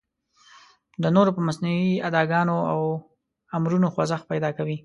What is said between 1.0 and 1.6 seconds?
د نورو په